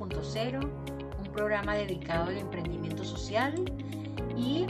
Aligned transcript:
un 0.00 1.32
programa 1.32 1.74
dedicado 1.74 2.30
al 2.30 2.38
emprendimiento 2.38 3.04
social 3.04 3.54
y 4.36 4.66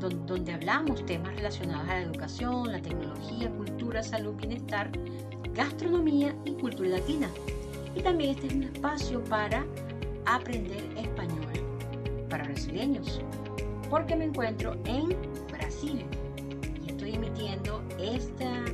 donde 0.00 0.52
hablamos 0.52 1.04
temas 1.06 1.34
relacionados 1.36 1.88
a 1.88 1.94
la 1.94 2.02
educación, 2.02 2.72
la 2.72 2.82
tecnología, 2.82 3.50
cultura, 3.50 4.02
salud, 4.02 4.34
bienestar, 4.34 4.90
gastronomía 5.54 6.34
y 6.44 6.52
cultura 6.54 6.90
latina. 6.90 7.28
Y 7.94 8.00
también 8.00 8.30
este 8.30 8.48
es 8.48 8.54
un 8.54 8.62
espacio 8.64 9.24
para 9.24 9.64
aprender 10.26 10.84
español 10.96 11.46
para 12.28 12.44
brasileños, 12.44 13.20
porque 13.88 14.16
me 14.16 14.24
encuentro 14.24 14.76
en 14.84 15.16
Brasil 15.50 16.04
y 16.84 16.90
estoy 16.90 17.14
emitiendo 17.14 17.82
esta 17.98 18.64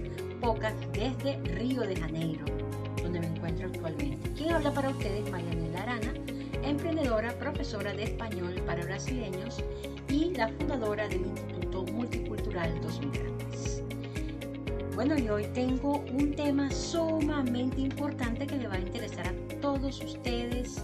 podcast 0.40 0.76
desde 0.92 1.38
Río 1.54 1.82
de 1.82 1.96
Janeiro 1.96 2.61
encuentro 3.42 3.66
actualmente. 3.66 4.30
Quien 4.34 4.52
habla 4.52 4.72
para 4.72 4.90
ustedes, 4.90 5.28
Marianela 5.30 5.82
Arana, 5.82 6.14
emprendedora, 6.62 7.32
profesora 7.38 7.92
de 7.92 8.04
español 8.04 8.54
para 8.66 8.84
brasileños 8.84 9.62
y 10.08 10.32
la 10.34 10.48
fundadora 10.48 11.08
del 11.08 11.22
Instituto 11.22 11.82
Multicultural 11.92 12.80
Dos 12.80 13.00
Migrantes. 13.00 13.82
Bueno, 14.94 15.18
y 15.18 15.28
hoy 15.28 15.46
tengo 15.54 16.04
un 16.12 16.34
tema 16.36 16.70
sumamente 16.70 17.80
importante 17.80 18.46
que 18.46 18.56
le 18.56 18.68
va 18.68 18.74
a 18.74 18.80
interesar 18.80 19.26
a 19.26 19.60
todos 19.60 20.00
ustedes, 20.02 20.80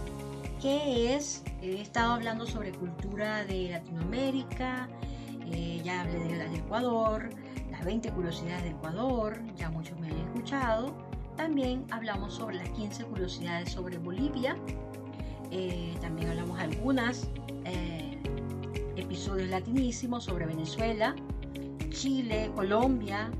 que 0.61 1.15
es, 1.15 1.43
he 1.61 1.79
estado 1.79 2.13
hablando 2.13 2.45
sobre 2.45 2.71
cultura 2.71 3.45
de 3.45 3.69
Latinoamérica, 3.69 4.89
eh, 5.49 5.79
ya 5.83 6.01
hablé 6.01 6.19
de 6.19 6.37
del 6.37 6.55
Ecuador, 6.55 7.29
las 7.71 7.85
20 7.85 8.11
curiosidades 8.11 8.63
de 8.63 8.69
Ecuador, 8.71 9.39
ya 9.55 9.69
muchos 9.69 9.97
me 9.99 10.07
han 10.07 10.17
escuchado. 10.17 11.08
También 11.39 11.85
hablamos 11.91 12.33
sobre 12.33 12.57
las 12.57 12.67
15 12.71 13.05
curiosidades 13.05 13.71
sobre 13.71 13.97
Bolivia. 13.97 14.57
Eh, 15.51 15.95
también 16.01 16.27
hablamos 16.27 16.59
algunas 16.59 17.29
eh, 17.63 18.21
episodios 18.97 19.47
latinísimos 19.47 20.25
sobre 20.25 20.45
Venezuela, 20.45 21.15
Chile, 21.91 22.51
Colombia. 22.55 23.31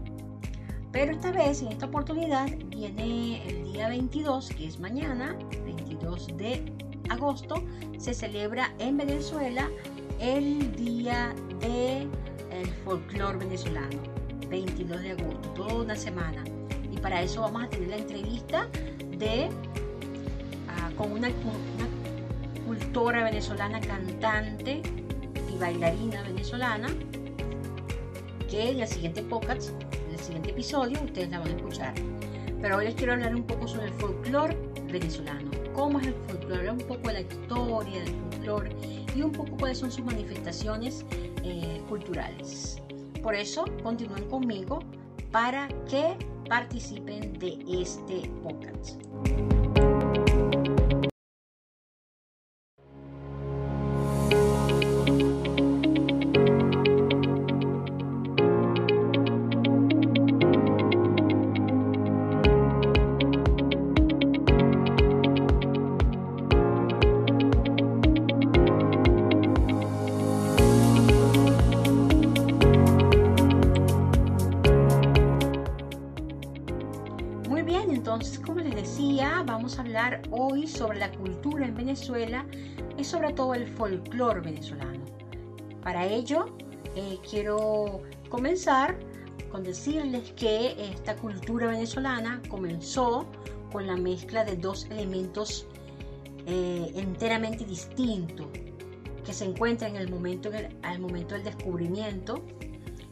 Pero 0.94 1.12
esta 1.12 1.34
vez, 1.34 1.62
en 1.62 1.68
esta 1.74 1.88
oportunidad, 1.88 2.48
viene 2.68 3.46
el 3.46 3.74
día 3.74 3.90
22, 3.90 4.48
que 4.48 4.68
es 4.68 4.80
mañana, 4.80 5.36
22 5.66 6.28
de 6.38 6.74
agosto, 7.10 7.62
se 7.98 8.14
celebra 8.14 8.74
en 8.80 8.96
Venezuela 8.96 9.70
el 10.22 10.74
Día 10.78 11.36
del 11.60 12.10
el 12.50 12.68
Folclor 12.86 13.40
Venezolano, 13.40 14.00
22 14.50 15.02
de 15.02 15.12
agosto, 15.12 15.50
toda 15.50 15.74
una 15.84 15.98
semana. 15.98 16.46
Para 17.02 17.22
eso 17.22 17.42
vamos 17.42 17.64
a 17.64 17.70
tener 17.70 17.90
la 17.90 17.98
entrevista 17.98 18.68
de 19.18 19.50
ah, 20.68 20.92
con 20.98 21.12
una, 21.12 21.30
una 21.30 22.66
cultora 22.66 23.24
venezolana, 23.24 23.80
cantante 23.80 24.82
y 25.52 25.58
bailarina 25.58 26.22
venezolana, 26.24 26.90
que 28.50 28.72
en 28.72 28.80
el 28.80 28.88
siguiente 28.88 29.24
podcast, 29.24 29.70
en 30.08 30.14
el 30.14 30.20
siguiente 30.20 30.52
episodio, 30.52 31.02
ustedes 31.04 31.30
la 31.30 31.40
van 31.40 31.50
a 31.50 31.56
escuchar. 31.56 31.94
Pero 32.62 32.78
hoy 32.78 32.86
les 32.86 32.96
quiero 32.96 33.14
hablar 33.14 33.34
un 33.34 33.44
poco 33.44 33.68
sobre 33.68 33.86
el 33.86 33.94
folclore 33.94 34.58
venezolano. 34.92 35.50
¿Cómo 35.74 36.00
es 36.00 36.08
el 36.08 36.16
folclore? 36.28 36.72
Un 36.72 36.78
poco 36.80 37.08
de 37.08 37.14
la 37.14 37.22
historia 37.22 38.00
del 38.02 38.14
folclore 38.14 38.76
y 39.16 39.22
un 39.22 39.32
poco 39.32 39.56
cuáles 39.58 39.78
son 39.78 39.92
sus 39.92 40.04
manifestaciones 40.04 41.06
eh, 41.44 41.82
culturales. 41.88 42.82
Por 43.24 43.36
eso 43.36 43.66
continúen 43.84 44.26
conmigo 44.30 44.80
para 45.32 45.68
que 45.90 46.18
participen 46.50 47.32
de 47.40 47.60
este 47.70 48.28
podcast. 48.44 49.59
Hoy 80.32 80.68
sobre 80.68 81.00
la 81.00 81.12
cultura 81.12 81.66
en 81.66 81.76
Venezuela 81.76 82.46
y 82.98 83.04
sobre 83.04 83.34
todo 83.34 83.54
el 83.54 83.68
folclore 83.68 84.42
venezolano. 84.42 85.06
Para 85.84 86.06
ello, 86.06 86.58
eh, 86.96 87.18
quiero 87.30 88.02
comenzar 88.30 88.98
con 89.52 89.64
decirles 89.64 90.32
que 90.34 90.76
esta 90.92 91.16
cultura 91.16 91.68
venezolana 91.68 92.42
comenzó 92.50 93.26
con 93.72 93.88
la 93.88 93.96
mezcla 93.96 94.44
de 94.44 94.56
dos 94.56 94.86
elementos 94.86 95.68
eh, 96.46 96.92
enteramente 96.96 97.66
distintos 97.66 98.48
que 99.26 99.34
se 99.34 99.46
encuentran 99.46 99.96
en 99.96 100.02
el 100.02 100.78
al 100.82 101.00
momento 101.00 101.36
del 101.36 101.44
descubrimiento, 101.44 102.44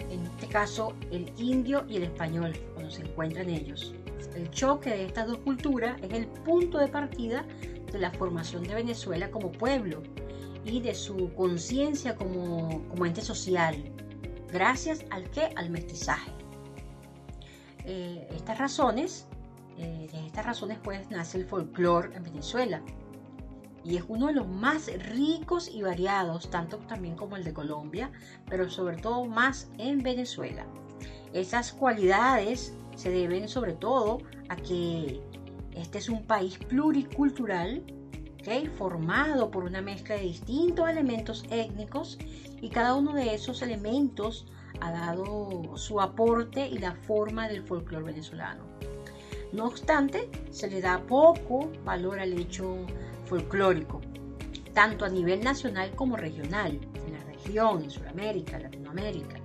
en 0.09 0.25
este 0.25 0.47
caso 0.47 0.93
el 1.11 1.31
indio 1.37 1.85
y 1.87 1.97
el 1.97 2.03
español, 2.03 2.53
cuando 2.73 2.91
se 2.91 3.03
encuentran 3.03 3.49
ellos. 3.49 3.93
El 4.37 4.51
choque 4.51 4.91
de 4.91 5.05
estas 5.05 5.25
dos 5.25 5.39
culturas 5.39 5.99
es 6.03 6.13
el 6.13 6.27
punto 6.27 6.77
de 6.77 6.87
partida 6.87 7.43
de 7.91 7.97
la 7.97 8.11
formación 8.11 8.61
de 8.61 8.75
Venezuela 8.75 9.31
como 9.31 9.51
pueblo 9.51 10.03
y 10.63 10.79
de 10.79 10.93
su 10.93 11.33
conciencia 11.33 12.15
como, 12.15 12.83
ente 13.03 13.21
social, 13.21 13.75
gracias 14.53 15.03
al 15.09 15.27
que 15.31 15.49
al 15.55 15.71
mestizaje. 15.71 16.31
Eh, 17.83 18.27
estas 18.35 18.59
razones, 18.59 19.27
eh, 19.79 20.07
de 20.11 20.27
estas 20.27 20.45
razones 20.45 20.77
pues 20.83 21.09
nace 21.09 21.39
el 21.39 21.45
folclore 21.47 22.15
en 22.15 22.21
Venezuela 22.21 22.83
y 23.83 23.97
es 23.97 24.03
uno 24.07 24.27
de 24.27 24.33
los 24.33 24.47
más 24.47 24.87
ricos 25.15 25.67
y 25.67 25.81
variados, 25.81 26.51
tanto 26.51 26.77
también 26.77 27.15
como 27.15 27.37
el 27.37 27.43
de 27.43 27.53
Colombia, 27.53 28.11
pero 28.47 28.69
sobre 28.69 28.97
todo 28.97 29.25
más 29.25 29.71
en 29.79 30.03
Venezuela. 30.03 30.67
Esas 31.33 31.71
cualidades 31.71 32.75
se 32.97 33.09
deben 33.09 33.47
sobre 33.47 33.73
todo 33.73 34.17
a 34.49 34.57
que 34.57 35.21
este 35.73 35.99
es 35.99 36.09
un 36.09 36.25
país 36.25 36.57
pluricultural 36.57 37.83
formado 38.77 39.51
por 39.51 39.65
una 39.65 39.81
mezcla 39.81 40.15
de 40.15 40.21
distintos 40.21 40.89
elementos 40.89 41.43
étnicos 41.49 42.17
y 42.61 42.69
cada 42.69 42.95
uno 42.95 43.13
de 43.13 43.33
esos 43.33 43.61
elementos 43.61 44.47
ha 44.79 44.91
dado 44.91 45.75
su 45.75 45.99
aporte 45.99 46.65
y 46.65 46.77
la 46.77 46.93
forma 46.93 47.49
del 47.49 47.63
folclore 47.63 48.05
venezolano. 48.05 48.63
No 49.51 49.65
obstante, 49.65 50.29
se 50.49 50.69
le 50.69 50.79
da 50.79 51.01
poco 51.05 51.71
valor 51.83 52.19
al 52.19 52.33
hecho 52.33 52.85
folclórico, 53.25 53.99
tanto 54.73 55.03
a 55.03 55.09
nivel 55.09 55.41
nacional 55.41 55.91
como 55.95 56.15
regional, 56.15 56.79
en 57.05 57.13
la 57.13 57.23
región, 57.25 57.83
en 57.83 57.89
Sudamérica, 57.89 58.59
Latinoamérica. 58.59 59.41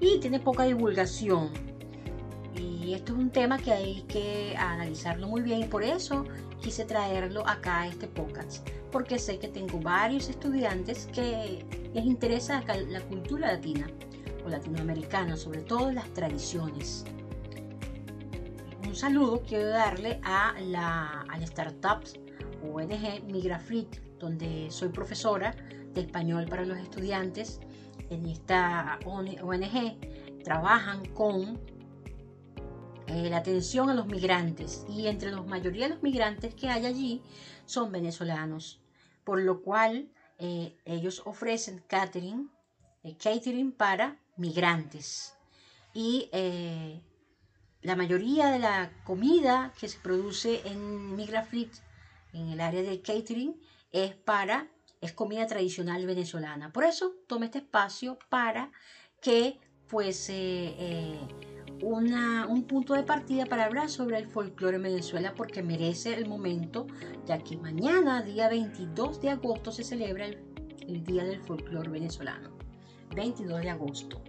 Y 0.00 0.20
tiene 0.20 0.38
poca 0.40 0.64
divulgación, 0.64 1.50
y 2.58 2.94
esto 2.94 3.12
es 3.12 3.18
un 3.18 3.30
tema 3.30 3.58
que 3.58 3.72
hay 3.72 4.02
que 4.02 4.54
analizarlo 4.56 5.28
muy 5.28 5.42
bien 5.42 5.62
y 5.62 5.64
por 5.66 5.82
eso 5.82 6.24
quise 6.60 6.84
traerlo 6.84 7.46
acá 7.46 7.82
a 7.82 7.88
este 7.88 8.08
podcast, 8.08 8.68
porque 8.90 9.18
sé 9.18 9.38
que 9.38 9.48
tengo 9.48 9.78
varios 9.80 10.28
estudiantes 10.28 11.06
que 11.12 11.64
les 11.94 12.04
interesa 12.04 12.62
la 12.88 13.00
cultura 13.02 13.52
latina 13.52 13.88
o 14.44 14.48
latinoamericana, 14.48 15.36
sobre 15.36 15.62
todo 15.62 15.92
las 15.92 16.12
tradiciones. 16.12 17.04
Un 18.86 18.94
saludo 18.94 19.42
quiero 19.46 19.68
darle 19.68 20.18
a 20.24 20.54
la, 20.60 21.22
a 21.28 21.38
la 21.38 21.44
startup 21.44 22.02
ONG 22.62 23.22
Migrafrit, 23.30 24.00
donde 24.18 24.68
soy 24.70 24.88
profesora 24.88 25.54
de 25.94 26.00
español 26.00 26.46
para 26.48 26.64
los 26.64 26.78
estudiantes. 26.78 27.60
En 28.10 28.26
esta 28.26 28.98
ONG 29.04 29.98
trabajan 30.42 31.04
con 31.10 31.60
eh, 33.08 33.30
la 33.30 33.38
atención 33.38 33.88
a 33.88 33.94
los 33.94 34.06
migrantes. 34.06 34.84
Y 34.86 35.06
entre 35.06 35.30
la 35.30 35.40
mayoría 35.40 35.88
de 35.88 35.94
los 35.94 36.02
migrantes 36.02 36.54
que 36.54 36.68
hay 36.68 36.84
allí 36.84 37.22
son 37.64 37.90
venezolanos, 37.90 38.82
por 39.24 39.40
lo 39.40 39.62
cual 39.62 40.10
eh, 40.38 40.76
ellos 40.84 41.22
ofrecen 41.24 41.82
catering, 41.86 42.50
eh, 43.02 43.16
catering 43.16 43.72
para 43.72 44.18
migrantes. 44.36 45.34
Y 45.94 46.28
la 47.80 47.96
mayoría 47.96 48.50
de 48.50 48.58
la 48.58 48.92
comida 49.04 49.72
que 49.80 49.88
se 49.88 49.98
produce 49.98 50.60
en 50.66 51.16
Migrafrit, 51.16 51.72
en 52.34 52.50
el 52.50 52.60
área 52.60 52.82
de 52.82 53.00
catering, 53.00 53.58
es 53.90 54.14
para 54.14 54.68
es 55.00 55.12
comida 55.12 55.46
tradicional 55.46 56.04
venezolana. 56.06 56.72
Por 56.72 56.84
eso 56.84 57.14
tomé 57.26 57.46
este 57.46 57.58
espacio 57.58 58.18
para 58.28 58.70
que 59.20 59.58
pues 59.88 60.28
un 61.82 62.64
punto 62.64 62.94
de 62.94 63.02
partida 63.02 63.46
para 63.46 63.64
hablar 63.64 63.88
sobre 63.88 64.18
el 64.18 64.26
folclore 64.26 64.76
en 64.76 64.82
Venezuela 64.82 65.34
porque 65.36 65.62
merece 65.62 66.14
el 66.14 66.28
momento, 66.28 66.86
ya 67.26 67.38
que 67.38 67.56
mañana, 67.56 68.22
día 68.22 68.48
22 68.48 69.20
de 69.20 69.30
agosto, 69.30 69.70
se 69.70 69.84
celebra 69.84 70.26
el, 70.26 70.38
el 70.88 71.04
Día 71.04 71.24
del 71.24 71.40
Folclore 71.40 71.90
Venezolano. 71.90 72.50
22 73.14 73.62
de 73.62 73.70
agosto. 73.70 74.22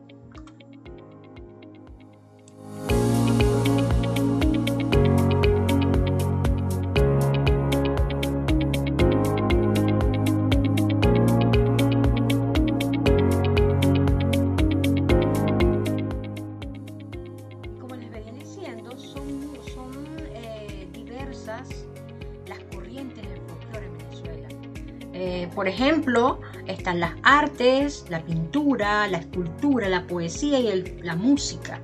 Ejemplo, 25.80 26.42
están 26.68 27.00
las 27.00 27.14
artes, 27.24 28.06
la 28.10 28.22
pintura, 28.26 29.08
la 29.08 29.20
escultura, 29.20 29.88
la 29.88 30.06
poesía 30.06 30.60
y 30.60 31.02
la 31.02 31.16
música. 31.16 31.80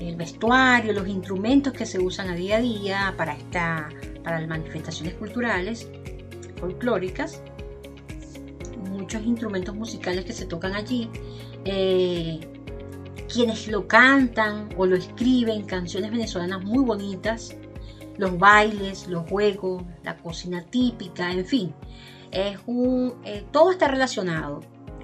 El 0.00 0.14
vestuario, 0.14 0.92
los 0.92 1.08
instrumentos 1.08 1.72
que 1.72 1.84
se 1.84 1.98
usan 1.98 2.28
a 2.28 2.36
día 2.36 2.58
a 2.58 2.60
día 2.60 3.14
para, 3.16 3.32
esta, 3.32 3.88
para 4.22 4.38
las 4.38 4.48
manifestaciones 4.48 5.14
culturales, 5.14 5.88
folclóricas, 6.60 7.42
muchos 8.88 9.24
instrumentos 9.24 9.74
musicales 9.74 10.24
que 10.24 10.32
se 10.32 10.46
tocan 10.46 10.74
allí, 10.74 11.10
eh, 11.64 12.38
quienes 13.32 13.66
lo 13.66 13.88
cantan 13.88 14.68
o 14.76 14.86
lo 14.86 14.94
escriben, 14.94 15.64
canciones 15.64 16.12
venezolanas 16.12 16.62
muy 16.62 16.84
bonitas, 16.84 17.56
los 18.16 18.38
bailes, 18.38 19.08
los 19.08 19.28
juegos, 19.28 19.82
la 20.04 20.16
cocina 20.18 20.64
típica, 20.70 21.32
en 21.32 21.44
fin, 21.44 21.74
es 22.36 22.58
un, 22.66 23.14
eh, 23.24 23.46
todo 23.50 23.70
está 23.70 23.88
relacionado 23.88 24.60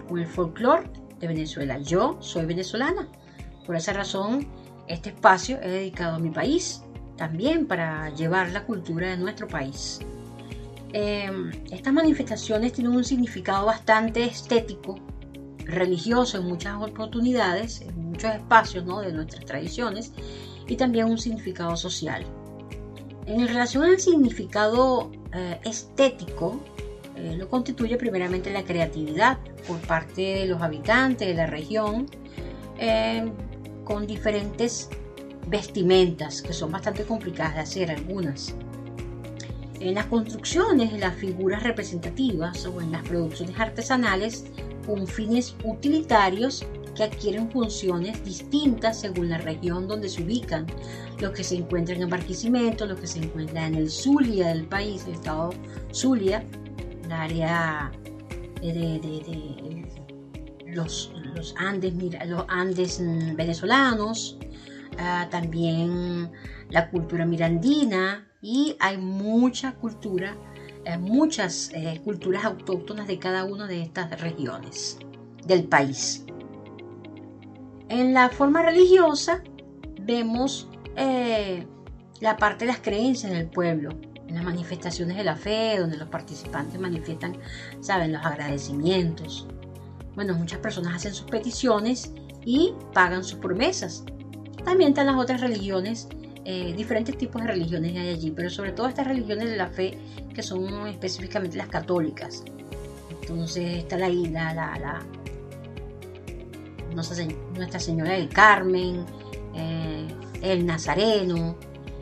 con 0.06 0.18
el 0.18 0.26
folclore 0.26 0.90
de 1.18 1.28
Venezuela. 1.28 1.78
Yo 1.78 2.18
soy 2.20 2.44
venezolana, 2.44 3.08
por 3.64 3.74
esa 3.74 3.94
razón 3.94 4.46
este 4.86 5.10
espacio 5.10 5.58
es 5.62 5.70
dedicado 5.70 6.16
a 6.16 6.18
mi 6.18 6.28
país, 6.28 6.82
también 7.16 7.66
para 7.66 8.10
llevar 8.10 8.50
la 8.50 8.64
cultura 8.66 9.08
de 9.08 9.16
nuestro 9.16 9.48
país. 9.48 10.00
Em, 10.92 11.50
estas 11.70 11.94
manifestaciones 11.94 12.74
tienen 12.74 12.94
un 12.94 13.04
significado 13.04 13.64
bastante 13.64 14.24
estético, 14.24 14.98
religioso 15.64 16.36
en 16.36 16.44
muchas 16.44 16.76
oportunidades, 16.82 17.80
en 17.80 18.10
muchos 18.10 18.34
espacios 18.34 18.84
de 18.84 19.12
nuestras 19.12 19.46
tradiciones, 19.46 20.12
y 20.68 20.76
también 20.76 21.06
un 21.06 21.16
significado 21.16 21.76
social. 21.76 22.26
En 23.24 23.46
relación 23.48 23.84
al 23.84 23.98
significado 24.00 25.10
eh, 25.32 25.60
estético, 25.64 26.60
eh, 27.22 27.36
lo 27.36 27.48
constituye 27.48 27.96
primeramente 27.96 28.50
la 28.52 28.64
creatividad 28.64 29.38
por 29.68 29.78
parte 29.80 30.22
de 30.22 30.46
los 30.46 30.60
habitantes 30.60 31.28
de 31.28 31.34
la 31.34 31.46
región 31.46 32.06
eh, 32.78 33.30
con 33.84 34.08
diferentes 34.08 34.88
vestimentas 35.46 36.42
que 36.42 36.52
son 36.52 36.72
bastante 36.72 37.04
complicadas 37.04 37.54
de 37.54 37.60
hacer 37.60 37.90
algunas. 37.92 38.54
En 39.78 39.94
las 39.94 40.06
construcciones, 40.06 40.92
las 40.98 41.14
figuras 41.14 41.62
representativas 41.62 42.66
o 42.66 42.80
en 42.80 42.90
las 42.90 43.06
producciones 43.06 43.58
artesanales 43.58 44.44
con 44.84 45.06
fines 45.06 45.54
utilitarios 45.64 46.66
que 46.96 47.04
adquieren 47.04 47.50
funciones 47.50 48.24
distintas 48.24 49.00
según 49.00 49.28
la 49.28 49.38
región 49.38 49.86
donde 49.86 50.08
se 50.08 50.22
ubican, 50.22 50.66
los 51.20 51.30
que 51.32 51.44
se 51.44 51.56
encuentran 51.56 52.02
en 52.02 52.10
Barquisimeto, 52.10 52.84
los 52.84 52.98
que 52.98 53.06
se 53.06 53.20
encuentran 53.20 53.74
en 53.74 53.74
el 53.76 53.90
Zulia 53.90 54.48
del 54.48 54.64
país, 54.64 55.04
el 55.06 55.14
estado 55.14 55.50
Zulia, 55.92 56.44
área 57.12 57.92
de, 58.60 59.86
los, 60.66 61.12
Andes, 61.56 61.94
los 62.26 62.44
Andes 62.48 63.00
venezolanos, 63.36 64.38
ah, 64.98 65.28
también 65.30 66.30
la 66.70 66.90
cultura 66.90 67.26
mirandina 67.26 68.26
y 68.40 68.76
hay 68.80 68.98
mucha 68.98 69.72
cultura, 69.76 70.36
eh, 70.84 70.98
muchas 70.98 71.70
eh, 71.74 72.00
culturas 72.02 72.44
autóctonas 72.44 73.06
de 73.06 73.18
cada 73.18 73.44
una 73.44 73.66
de 73.66 73.82
estas 73.82 74.20
regiones 74.20 74.98
del 75.46 75.64
país. 75.64 76.24
En 77.88 78.14
la 78.14 78.30
forma 78.30 78.62
religiosa 78.62 79.42
vemos 80.00 80.68
eh, 80.96 81.66
la 82.20 82.36
parte 82.36 82.64
de 82.64 82.72
las 82.72 82.80
creencias 82.80 83.32
del 83.32 83.48
pueblo, 83.48 83.90
las 84.34 84.44
manifestaciones 84.44 85.16
de 85.16 85.24
la 85.24 85.36
fe, 85.36 85.78
donde 85.78 85.96
los 85.96 86.08
participantes 86.08 86.80
manifiestan, 86.80 87.36
saben, 87.80 88.12
los 88.12 88.24
agradecimientos. 88.24 89.46
Bueno, 90.14 90.34
muchas 90.34 90.58
personas 90.58 90.96
hacen 90.96 91.14
sus 91.14 91.30
peticiones 91.30 92.12
y 92.44 92.74
pagan 92.92 93.24
sus 93.24 93.38
promesas. 93.38 94.04
También 94.64 94.90
están 94.90 95.06
las 95.06 95.16
otras 95.16 95.40
religiones, 95.40 96.08
eh, 96.44 96.74
diferentes 96.76 97.16
tipos 97.16 97.40
de 97.42 97.48
religiones 97.48 97.96
hay 97.96 98.08
allí, 98.08 98.30
pero 98.32 98.50
sobre 98.50 98.72
todo 98.72 98.88
estas 98.88 99.06
religiones 99.06 99.48
de 99.48 99.56
la 99.56 99.68
fe 99.68 99.98
que 100.34 100.42
son 100.42 100.86
específicamente 100.88 101.56
las 101.56 101.68
católicas. 101.68 102.42
Entonces 103.20 103.78
está 103.78 103.96
la, 103.96 104.08
la, 104.08 104.52
la, 104.52 104.78
la 104.78 105.06
Nuestra 106.94 107.78
Señora 107.78 108.12
del 108.12 108.28
Carmen, 108.28 109.04
eh, 109.54 110.08
el 110.42 110.66
Nazareno 110.66 111.56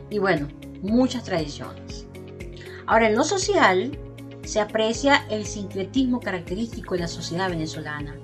y 0.09 0.17
bueno, 0.17 0.47
muchas 0.81 1.23
tradiciones. 1.23 2.00
Ahora, 2.91 3.07
en 3.07 3.15
lo 3.15 3.23
social 3.23 3.97
se 4.43 4.59
aprecia 4.59 5.25
el 5.29 5.45
sincretismo 5.45 6.19
característico 6.19 6.93
de 6.93 6.99
la 6.99 7.07
sociedad 7.07 7.49
venezolana, 7.49 8.17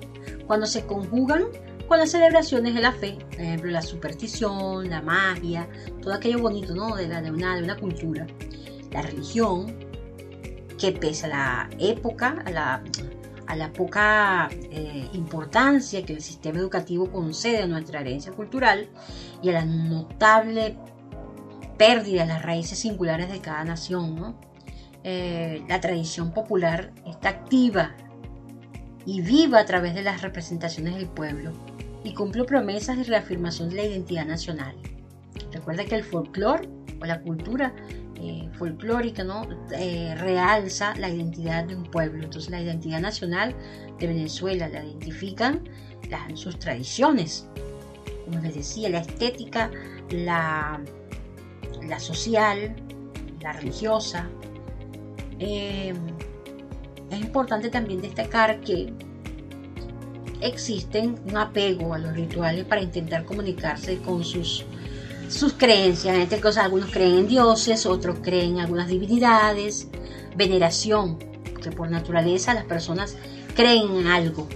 cuando 0.46 0.66
se 0.66 0.84
conjugan 0.84 1.44
con 1.88 1.98
las 1.98 2.10
celebraciones 2.10 2.74
de 2.74 2.82
la 2.82 2.92
fe, 2.92 3.16
por 3.30 3.40
ejemplo, 3.40 3.70
la 3.70 3.80
superstición, 3.80 4.90
la 4.90 5.00
magia, 5.00 5.66
todo 6.02 6.12
aquello 6.12 6.40
bonito 6.40 6.74
¿no? 6.74 6.96
de, 6.96 7.08
la, 7.08 7.20
una, 7.20 7.56
de 7.56 7.62
una 7.62 7.78
cultura, 7.78 8.26
la 8.90 9.00
religión, 9.00 9.74
que 10.78 10.92
pese 10.92 11.24
a 11.24 11.28
la 11.30 11.70
época, 11.78 12.42
a 12.44 12.50
la, 12.50 12.82
a 13.46 13.56
la 13.56 13.72
poca 13.72 14.50
eh, 14.52 15.08
importancia 15.14 16.04
que 16.04 16.12
el 16.12 16.20
sistema 16.20 16.58
educativo 16.58 17.10
concede 17.10 17.62
a 17.62 17.66
nuestra 17.66 18.02
herencia 18.02 18.32
cultural 18.32 18.90
y 19.42 19.48
a 19.48 19.52
la 19.52 19.64
notable 19.64 20.76
pérdida 21.78 22.22
de 22.22 22.28
las 22.28 22.42
raíces 22.42 22.78
singulares 22.78 23.32
de 23.32 23.40
cada 23.40 23.64
nación, 23.64 24.14
¿no? 24.14 24.47
Eh, 25.10 25.64
la 25.66 25.80
tradición 25.80 26.34
popular 26.34 26.92
está 27.06 27.30
activa 27.30 27.96
y 29.06 29.22
viva 29.22 29.58
a 29.58 29.64
través 29.64 29.94
de 29.94 30.02
las 30.02 30.20
representaciones 30.20 30.96
del 30.96 31.06
pueblo 31.06 31.54
y 32.04 32.12
cumple 32.12 32.44
promesas 32.44 32.98
de 32.98 33.04
reafirmación 33.04 33.70
de 33.70 33.76
la 33.76 33.84
identidad 33.84 34.26
nacional. 34.26 34.76
Recuerda 35.50 35.86
que 35.86 35.94
el 35.94 36.04
folclore 36.04 36.68
o 37.00 37.06
la 37.06 37.22
cultura 37.22 37.74
eh, 38.16 38.50
folclórica 38.58 39.24
¿no? 39.24 39.48
Eh, 39.72 40.14
realza 40.18 40.94
la 40.96 41.08
identidad 41.08 41.64
de 41.64 41.76
un 41.76 41.84
pueblo. 41.84 42.24
Entonces 42.24 42.50
la 42.50 42.60
identidad 42.60 43.00
nacional 43.00 43.56
de 43.98 44.08
Venezuela 44.08 44.68
la 44.68 44.84
identifican 44.84 45.66
sus 46.34 46.58
tradiciones, 46.58 47.48
como 48.26 48.40
les 48.40 48.56
decía, 48.56 48.90
la 48.90 48.98
estética, 48.98 49.70
la, 50.10 50.82
la 51.82 51.98
social, 51.98 52.76
la 53.40 53.54
religiosa, 53.54 54.28
eh, 55.38 55.94
es 57.10 57.20
importante 57.20 57.70
también 57.70 58.00
destacar 58.00 58.60
que 58.60 58.92
existen 60.40 61.18
un 61.26 61.36
apego 61.36 61.94
a 61.94 61.98
los 61.98 62.14
rituales 62.14 62.64
para 62.64 62.80
intentar 62.80 63.24
comunicarse 63.24 63.98
con 63.98 64.24
sus, 64.24 64.64
sus 65.28 65.52
creencias. 65.54 66.14
En 66.14 66.22
este 66.22 66.40
caso, 66.40 66.60
algunos 66.60 66.90
creen 66.90 67.18
en 67.18 67.28
dioses, 67.28 67.86
otros 67.86 68.18
creen 68.22 68.56
en 68.56 68.60
algunas 68.60 68.88
divinidades, 68.88 69.88
veneración, 70.36 71.18
que 71.62 71.70
por 71.70 71.90
naturaleza 71.90 72.54
las 72.54 72.64
personas 72.64 73.16
creen 73.54 73.96
en 73.96 74.06
algo. 74.06 74.46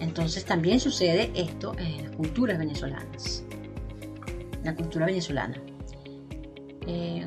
Entonces 0.00 0.44
también 0.44 0.80
sucede 0.80 1.30
esto 1.34 1.74
en 1.78 2.04
las 2.04 2.16
culturas 2.16 2.58
venezolanas. 2.58 3.44
La 4.64 4.74
cultura 4.74 5.06
venezolana. 5.06 5.60
Eh, 6.86 7.26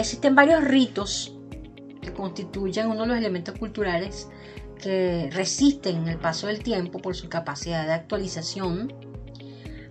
Existen 0.00 0.34
varios 0.34 0.64
ritos 0.64 1.36
que 2.00 2.14
constituyen 2.14 2.86
uno 2.86 3.02
de 3.02 3.08
los 3.08 3.18
elementos 3.18 3.58
culturales 3.58 4.30
que 4.82 5.28
resisten 5.30 6.08
el 6.08 6.18
paso 6.18 6.46
del 6.46 6.62
tiempo 6.62 7.00
por 7.00 7.14
su 7.14 7.28
capacidad 7.28 7.84
de 7.84 7.92
actualización, 7.92 8.94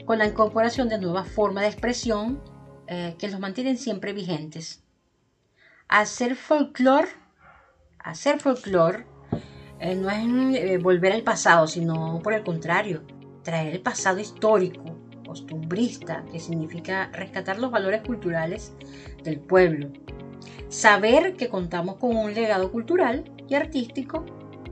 con 0.07 0.17
la 0.17 0.25
incorporación 0.25 0.89
de 0.89 0.97
nuevas 0.97 1.27
formas 1.27 1.61
de 1.61 1.69
expresión 1.69 2.41
eh, 2.87 3.17
que 3.19 3.27
los 3.27 3.39
mantienen 3.39 3.77
siempre 3.77 4.13
vigentes. 4.13 4.83
Hacer 5.87 6.35
folclore, 6.35 7.09
hacer 7.99 8.39
folclore 8.39 9.05
eh, 9.79 9.93
no 9.93 10.09
es 10.09 10.25
eh, 10.55 10.79
volver 10.79 11.13
al 11.13 11.21
pasado, 11.21 11.67
sino 11.67 12.19
por 12.23 12.33
el 12.33 12.43
contrario, 12.43 13.05
traer 13.43 13.75
el 13.75 13.81
pasado 13.81 14.17
histórico 14.17 14.98
costumbrista, 15.29 16.25
que 16.31 16.39
significa 16.39 17.11
rescatar 17.13 17.59
los 17.59 17.69
valores 17.69 18.01
culturales 18.01 18.73
del 19.23 19.39
pueblo. 19.39 19.89
Saber 20.69 21.35
que 21.35 21.49
contamos 21.49 21.97
con 21.97 22.17
un 22.17 22.33
legado 22.33 22.71
cultural 22.71 23.31
y 23.47 23.53
artístico 23.53 24.25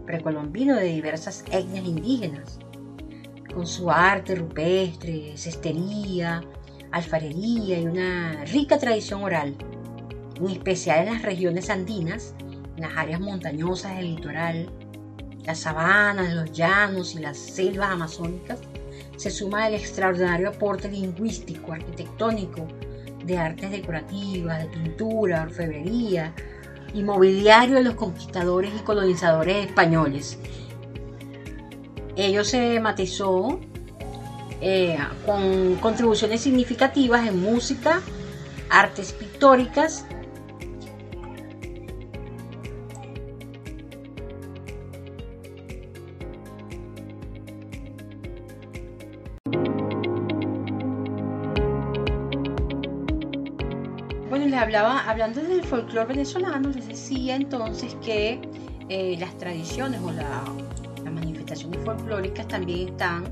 precolombino 0.07 0.75
de 0.75 0.85
diversas 0.85 1.45
etnias 1.51 1.85
indígenas, 1.85 2.57
con 3.53 3.67
su 3.67 3.91
arte 3.91 4.33
rupestre, 4.33 5.37
cestería, 5.37 6.41
alfarería 6.91 7.79
y 7.79 7.85
una 7.85 8.43
rica 8.45 8.79
tradición 8.79 9.23
oral, 9.23 9.55
en 10.35 10.49
especial 10.49 11.07
en 11.07 11.13
las 11.13 11.21
regiones 11.21 11.69
andinas, 11.69 12.33
en 12.75 12.81
las 12.81 12.97
áreas 12.97 13.19
montañosas 13.19 13.95
del 13.97 14.15
litoral, 14.15 14.71
las 15.45 15.59
sabanas, 15.59 16.33
los 16.33 16.51
llanos 16.51 17.13
y 17.13 17.19
las 17.19 17.37
selvas 17.37 17.91
amazónicas, 17.91 18.59
se 19.17 19.29
suma 19.31 19.67
el 19.67 19.73
extraordinario 19.73 20.49
aporte 20.49 20.89
lingüístico, 20.89 21.73
arquitectónico, 21.73 22.67
de 23.25 23.37
artes 23.37 23.71
decorativas, 23.71 24.59
de 24.59 24.69
pintura, 24.69 25.43
orfebrería 25.43 26.33
y 26.93 27.03
mobiliario 27.03 27.75
de 27.75 27.83
los 27.83 27.95
conquistadores 27.95 28.71
y 28.73 28.83
colonizadores 28.83 29.65
españoles. 29.65 30.39
Ello 32.15 32.43
se 32.43 32.79
matizó 32.79 33.59
eh, 34.61 34.97
con 35.25 35.75
contribuciones 35.75 36.41
significativas 36.41 37.27
en 37.27 37.41
música, 37.41 38.01
artes 38.69 39.13
pictóricas, 39.13 40.05
Bueno, 54.47 54.61
les 54.61 54.63
hablaba, 54.63 54.99
hablando 55.09 55.41
del 55.41 55.61
folclore 55.61 56.07
venezolano, 56.07 56.69
les 56.69 56.87
decía 56.87 57.35
entonces 57.35 57.97
que 58.01 58.39
eh, 58.87 59.17
las 59.19 59.37
tradiciones 59.37 59.99
o 60.01 60.09
las 60.09 60.25
manifestaciones 61.03 61.83
folclóricas 61.83 62.47
también 62.47 62.87
están 62.87 63.25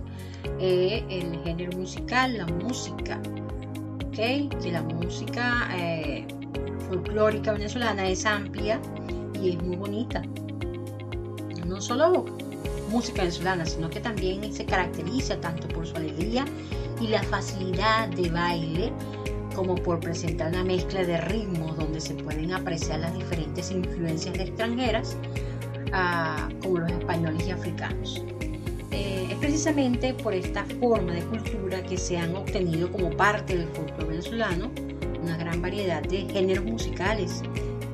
eh, 0.59 1.05
el 1.09 1.41
género 1.45 1.77
musical, 1.77 2.35
la 2.35 2.45
música, 2.47 3.17
¿ok? 4.07 4.11
Que 4.61 4.71
la 4.73 4.81
música 4.81 5.69
eh, 5.77 6.27
folclórica 6.89 7.53
venezolana 7.53 8.09
es 8.09 8.25
amplia 8.25 8.77
y 9.41 9.51
es 9.51 9.63
muy 9.63 9.77
bonita. 9.77 10.21
No 11.65 11.79
solo 11.79 12.25
música 12.89 13.21
venezolana, 13.21 13.65
sino 13.65 13.89
que 13.89 14.01
también 14.01 14.51
se 14.51 14.65
caracteriza 14.65 15.39
tanto 15.39 15.65
por 15.69 15.87
su 15.87 15.95
alegría 15.95 16.43
y 16.99 17.07
la 17.07 17.23
facilidad 17.23 18.09
de 18.09 18.29
baile 18.29 18.91
como 19.55 19.75
por 19.75 19.99
presentar 19.99 20.49
una 20.49 20.63
mezcla 20.63 21.03
de 21.03 21.17
ritmos 21.21 21.77
donde 21.77 22.01
se 22.01 22.13
pueden 22.13 22.51
apreciar 22.53 22.99
las 22.99 23.13
diferentes 23.13 23.71
influencias 23.71 24.37
extranjeras, 24.37 25.15
ah, 25.93 26.49
como 26.61 26.79
los 26.79 26.91
españoles 26.91 27.47
y 27.47 27.51
africanos. 27.51 28.23
Eh, 28.91 29.27
es 29.31 29.37
precisamente 29.37 30.13
por 30.13 30.33
esta 30.33 30.65
forma 30.79 31.13
de 31.13 31.21
cultura 31.21 31.81
que 31.83 31.97
se 31.97 32.17
han 32.17 32.35
obtenido 32.35 32.91
como 32.91 33.09
parte 33.11 33.57
del 33.57 33.67
folclore 33.69 34.05
venezolano 34.07 34.71
una 35.21 35.37
gran 35.37 35.61
variedad 35.61 36.03
de 36.03 36.27
géneros 36.31 36.65
musicales 36.65 37.41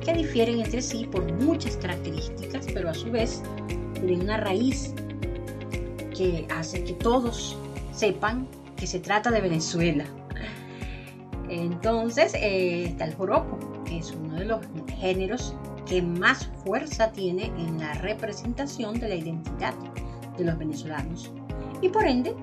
que 0.04 0.12
difieren 0.12 0.60
entre 0.60 0.82
sí 0.82 1.08
por 1.10 1.32
muchas 1.32 1.76
características, 1.76 2.66
pero 2.74 2.90
a 2.90 2.94
su 2.94 3.10
vez 3.10 3.42
tienen 3.94 4.22
una 4.22 4.36
raíz 4.36 4.92
que 6.14 6.46
hace 6.50 6.84
que 6.84 6.92
todos 6.92 7.56
sepan 7.94 8.46
que 8.76 8.86
se 8.86 9.00
trata 9.00 9.30
de 9.30 9.40
Venezuela. 9.40 10.04
Entonces 11.48 12.34
eh, 12.34 12.84
está 12.84 13.04
el 13.04 13.14
joropo, 13.14 13.58
que 13.84 13.98
es 13.98 14.12
uno 14.12 14.34
de 14.36 14.44
los 14.44 14.60
géneros 14.98 15.54
que 15.86 16.00
más 16.00 16.46
fuerza 16.64 17.12
tiene 17.12 17.46
en 17.58 17.78
la 17.78 17.94
representación 17.94 18.98
de 18.98 19.08
la 19.08 19.14
identidad 19.16 19.74
de 20.38 20.44
los 20.44 20.56
venezolanos 20.56 21.30
y 21.82 21.88
por 21.88 22.06
ende 22.06 22.34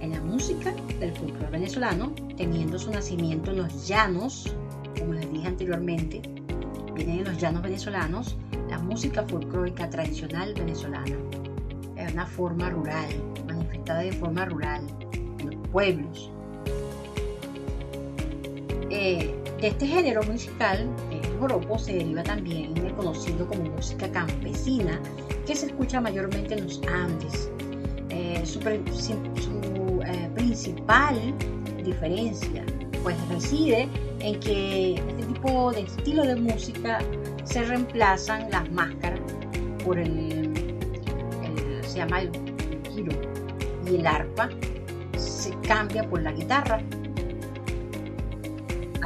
en 0.00 0.12
la 0.12 0.20
música 0.20 0.72
del 1.00 1.12
folclore 1.16 1.50
venezolano, 1.50 2.12
teniendo 2.36 2.78
su 2.78 2.90
nacimiento 2.90 3.50
en 3.50 3.58
los 3.58 3.88
llanos, 3.88 4.54
como 4.98 5.14
les 5.14 5.32
dije 5.32 5.48
anteriormente, 5.48 6.22
vienen 6.94 7.18
en 7.18 7.24
los 7.24 7.38
llanos 7.38 7.62
venezolanos, 7.62 8.36
la 8.68 8.78
música 8.78 9.24
folclórica 9.26 9.88
tradicional 9.90 10.54
venezolana. 10.54 11.16
Es 11.96 12.12
una 12.12 12.26
forma 12.26 12.70
rural, 12.70 13.08
manifestada 13.48 14.00
de 14.00 14.12
forma 14.12 14.44
rural, 14.44 14.82
en 15.12 15.46
los 15.46 15.68
pueblos, 15.68 16.30
de 18.98 19.34
este 19.62 19.86
género 19.86 20.22
musical, 20.24 20.88
el 21.10 21.38
joropo 21.38 21.78
se 21.78 21.94
deriva 21.94 22.22
también 22.22 22.74
del 22.74 22.92
conocido 22.94 23.46
como 23.46 23.64
música 23.64 24.10
campesina, 24.10 25.00
que 25.46 25.54
se 25.54 25.66
escucha 25.66 26.00
mayormente 26.00 26.54
en 26.54 26.64
los 26.64 26.80
Andes. 26.88 27.50
Eh, 28.10 28.42
su, 28.44 28.58
eh, 28.60 30.30
principal 30.34 31.34
diferencia 31.84 32.64
pues 33.02 33.16
reside 33.28 33.88
en 34.20 34.40
que 34.40 34.94
este 34.94 35.22
tipo 35.24 35.72
de 35.72 35.82
estilo 35.82 36.24
de 36.24 36.36
música 36.36 36.98
se 37.44 37.62
reemplazan 37.62 38.50
las 38.50 38.70
máscaras 38.72 39.20
por 39.84 39.98
el, 39.98 40.52
se 41.82 41.98
llama 41.98 42.22
el 42.22 42.30
giro 42.92 43.12
y 43.86 43.96
el 43.96 44.06
arpa 44.06 44.48
se 45.16 45.50
cambia 45.60 46.02
por 46.08 46.22
la 46.22 46.32
guitarra 46.32 46.82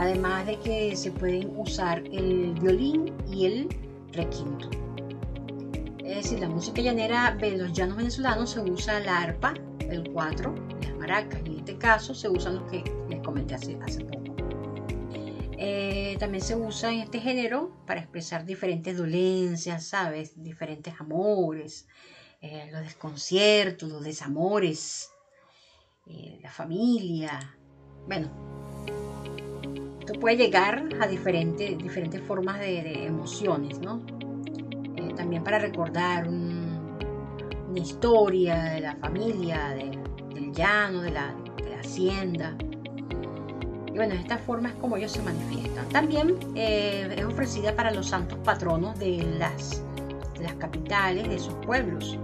además 0.02 0.47
de 0.47 0.59
que 0.59 0.97
se 0.97 1.12
pueden 1.12 1.56
usar 1.56 1.99
el 2.12 2.54
violín 2.61 3.12
y 3.30 3.47
el 3.47 3.68
requinto. 4.12 4.68
Es 6.04 6.16
decir, 6.16 6.40
la 6.40 6.49
música 6.49 6.82
llanera 6.82 7.37
de 7.40 7.56
los 7.56 7.73
llanos 7.73 7.97
venezolanos 7.97 8.50
se 8.50 8.61
usa 8.61 9.00
la 9.00 9.23
arpa, 9.23 9.54
el 9.88 10.11
cuatro, 10.12 10.54
las 10.82 10.97
maracas, 10.97 11.40
en 11.47 11.59
este 11.59 11.78
caso 11.78 12.14
se 12.14 12.28
usan 12.28 12.56
los 12.56 12.71
que 12.71 12.82
les 13.09 13.21
comenté 13.23 13.54
hace, 13.54 13.76
poco. 13.76 14.35
Eh, 15.56 16.16
también 16.18 16.42
se 16.42 16.56
usa 16.56 16.92
en 16.92 17.00
este 17.00 17.21
género 17.21 17.71
para 17.87 18.00
expresar 18.00 18.44
diferentes 18.44 18.97
dolencias, 18.97 19.87
¿sabes? 19.87 20.42
Diferentes 20.42 20.94
amores, 20.99 21.87
eh, 22.40 22.68
los 22.73 22.82
desconciertos, 22.82 23.88
los 23.88 24.02
desamores, 24.02 25.12
eh, 26.06 26.40
la 26.42 26.50
familia. 26.50 27.56
Bueno, 28.09 28.51
puede 30.21 30.37
llegar 30.37 30.85
a 31.00 31.07
diferentes, 31.07 31.78
diferentes 31.78 32.21
formas 32.23 32.59
de, 32.61 33.07
emociones, 33.07 33.81
¿no? 33.81 34.00
Eh, 34.97 35.12
también 35.16 35.42
para 35.42 35.59
recordar 35.59 36.28
una 36.28 37.78
historia 37.78 38.64
de 38.64 38.81
la 38.81 38.97
familia, 38.97 39.71
del 39.71 40.52
llano, 40.52 41.02
de 41.02 41.11
la, 41.11 41.35
hacienda. 41.81 42.54
Y 43.88 43.97
bueno, 43.97 44.14
de 44.14 44.21
esta 44.21 44.38
forma 44.38 44.69
es 44.69 44.75
como 44.76 44.97
ellos 44.97 45.11
se 45.11 45.23
manifiestan. 45.23 45.88
También 45.88 46.37
eh, 46.54 47.12
es 47.16 47.25
ofrecida 47.25 47.75
para 47.75 47.90
los 47.90 48.09
santos 48.09 48.38
patronos 48.45 48.97
de 49.00 49.19
las, 49.38 49.83
las 50.40 50.54
capitales 50.54 51.28
de 51.28 51.38
sus 51.40 51.54
pueblos. 51.54 52.19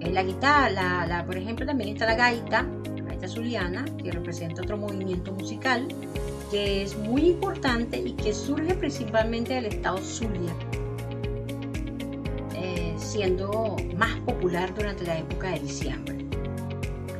En 0.00 0.14
la 0.14 0.22
guitarra, 0.22 1.06
la, 1.06 1.24
por 1.26 1.36
ejemplo, 1.36 1.66
también 1.66 1.90
está 1.90 2.06
la 2.06 2.14
gaita, 2.14 2.64
zuliana, 3.36 3.84
que 4.02 4.10
representa 4.10 4.62
otro 4.62 4.78
movimiento 4.78 5.30
musical 5.32 5.86
que 6.50 6.82
es 6.82 6.96
muy 6.96 7.26
importante 7.26 7.98
y 7.98 8.12
que 8.12 8.32
surge 8.32 8.74
principalmente 8.74 9.54
del 9.54 9.66
estado 9.66 9.98
Zulia, 9.98 10.54
eh, 12.54 12.94
siendo 12.96 13.76
más 13.96 14.14
popular 14.20 14.72
durante 14.74 15.04
la 15.04 15.18
época 15.18 15.50
de 15.50 15.60
diciembre, 15.60 16.16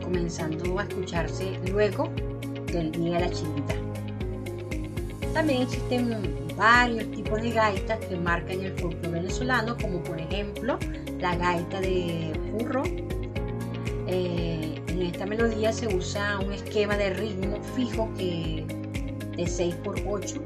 comenzando 0.03 0.79
a 0.79 0.85
escucharse 0.85 1.59
luego 1.71 2.09
del 2.73 2.93
Día 2.93 3.19
de 3.19 3.27
la 3.27 3.31
Chinita. 3.31 3.75
También 5.35 5.63
existen 5.63 6.47
varios 6.57 7.11
tipos 7.11 7.43
de 7.43 7.51
gaitas 7.51 7.99
que 8.07 8.17
marcan 8.17 8.63
el 8.63 8.73
folclore 8.79 9.21
venezolano, 9.21 9.77
como 9.77 10.03
por 10.03 10.19
ejemplo 10.19 10.79
la 11.21 11.37
gaita 11.37 11.81
de 11.81 12.33
furro, 12.53 12.85
eh, 14.07 14.76
en 14.97 15.03
esta 15.03 15.27
melodía 15.27 15.75
se 15.75 15.95
usa 15.95 16.39
un 16.39 16.53
esquema 16.53 16.97
de 16.97 17.11
ritmo 17.11 17.63
fijo 17.75 18.09
que 18.17 18.65
de 19.37 19.45
6x8, 19.45 20.41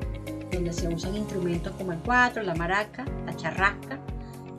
donde 0.50 0.72
se 0.72 0.88
usan 0.88 1.16
instrumentos 1.16 1.72
como 1.76 1.92
el 1.92 2.00
4, 2.00 2.42
la 2.42 2.56
maraca, 2.56 3.04
la 3.26 3.36
charrasca, 3.36 4.00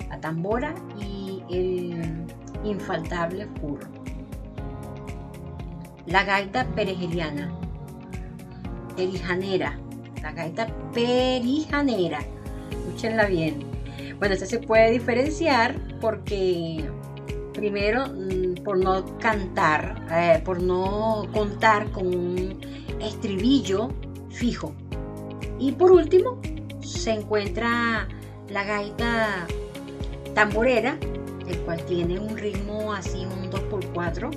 la 0.09 0.21
tambora 0.21 0.73
y 0.97 1.43
el 1.49 2.25
infaltable 2.63 3.47
furro. 3.59 3.87
La 6.05 6.23
gaita 6.23 6.65
perejeliana, 6.67 7.51
perijanera, 8.95 9.77
la 10.21 10.31
gaita 10.31 10.67
perijanera, 10.93 12.19
escúchenla 12.69 13.25
bien. 13.25 13.65
Bueno, 14.19 14.35
esta 14.35 14.45
se 14.45 14.59
puede 14.59 14.91
diferenciar 14.91 15.75
porque 15.99 16.89
primero 17.53 18.05
por 18.63 18.77
no 18.77 19.17
cantar, 19.17 20.07
eh, 20.11 20.41
por 20.43 20.61
no 20.61 21.27
contar 21.33 21.91
con 21.91 22.07
un 22.07 22.59
estribillo 22.99 23.89
fijo. 24.29 24.73
Y 25.59 25.71
por 25.73 25.91
último, 25.91 26.39
se 26.81 27.11
encuentra 27.11 28.07
la 28.49 28.63
gaita 28.63 29.47
tamborera, 30.33 30.97
el 31.47 31.57
cual 31.59 31.83
tiene 31.85 32.19
un 32.19 32.37
ritmo 32.37 32.93
así, 32.93 33.25
un 33.25 33.49
2x4, 33.49 34.29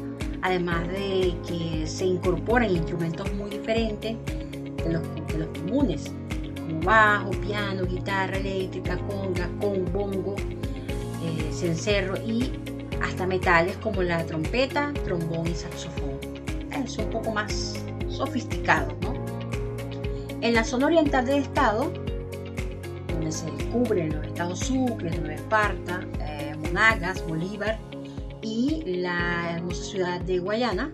además 0.42 0.86
de 0.88 1.34
que 1.46 1.86
se 1.86 2.06
incorporan 2.06 2.70
instrumentos 2.70 3.32
muy 3.34 3.50
diferentes 3.50 4.16
de 4.84 4.92
los, 4.92 5.02
comunes, 5.58 6.12
como 6.56 6.80
bajo, 6.80 7.30
piano, 7.30 7.86
guitarra 7.86 8.36
eléctrica, 8.36 8.98
conga, 9.08 9.48
con 9.60 9.90
bongo, 9.92 10.36
eh, 10.36 11.50
cencerro 11.52 12.16
y 12.16 12.52
hasta 13.04 13.26
metales 13.26 13.76
como 13.78 14.02
la 14.02 14.24
trompeta, 14.24 14.92
trombón 15.04 15.46
y 15.46 15.54
saxofón. 15.54 16.18
Es 16.84 16.96
un 16.98 17.10
poco 17.10 17.30
más 17.32 17.74
sofisticado, 18.08 18.96
¿no? 19.02 19.14
En 20.40 20.54
la 20.54 20.64
zona 20.64 20.86
oriental 20.86 21.26
del 21.26 21.42
estado, 21.42 21.92
donde 23.08 23.30
se 23.30 23.50
descubren 23.52 24.14
los 24.14 24.26
estados 24.26 24.58
Sucre, 24.60 25.10
Nueva 25.18 25.34
Esparta, 25.34 26.00
eh, 26.20 26.54
Monagas, 26.58 27.26
Bolívar 27.26 27.78
y 28.42 28.82
la 29.00 29.52
hermosa 29.54 29.82
ciudad 29.84 30.20
de 30.20 30.38
Guayana, 30.38 30.92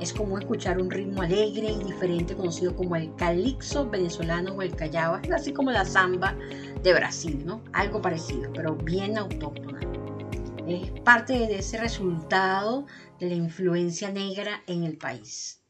es 0.00 0.12
común 0.12 0.42
escuchar 0.42 0.78
un 0.78 0.90
ritmo 0.90 1.22
alegre 1.22 1.70
y 1.70 1.84
diferente 1.84 2.36
conocido 2.36 2.76
como 2.76 2.96
el 2.96 3.14
calixo 3.14 3.88
venezolano 3.88 4.52
o 4.52 4.62
el 4.62 4.74
callao, 4.74 5.18
así 5.34 5.52
como 5.52 5.70
la 5.70 5.84
samba 5.84 6.36
de 6.82 6.92
Brasil, 6.92 7.42
¿no? 7.46 7.62
Algo 7.72 8.02
parecido, 8.02 8.50
pero 8.52 8.74
bien 8.74 9.16
autóctona. 9.16 9.75
Es 10.66 10.90
parte 11.02 11.34
de 11.34 11.60
ese 11.60 11.78
resultado 11.78 12.86
de 13.20 13.28
la 13.28 13.34
influencia 13.34 14.10
negra 14.10 14.64
en 14.66 14.82
el 14.82 14.98
país. 14.98 15.65